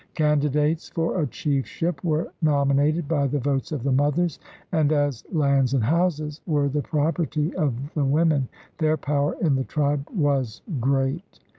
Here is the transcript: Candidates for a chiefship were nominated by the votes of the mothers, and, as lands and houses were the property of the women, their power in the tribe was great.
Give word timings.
Candidates 0.15 0.89
for 0.89 1.21
a 1.21 1.27
chiefship 1.27 2.03
were 2.03 2.31
nominated 2.41 3.07
by 3.07 3.27
the 3.27 3.37
votes 3.37 3.71
of 3.71 3.83
the 3.83 3.91
mothers, 3.91 4.39
and, 4.71 4.91
as 4.91 5.23
lands 5.31 5.75
and 5.75 5.83
houses 5.83 6.41
were 6.47 6.69
the 6.69 6.81
property 6.81 7.53
of 7.55 7.93
the 7.93 8.03
women, 8.03 8.47
their 8.79 8.97
power 8.97 9.35
in 9.41 9.53
the 9.53 9.63
tribe 9.63 10.07
was 10.09 10.63
great. 10.79 11.39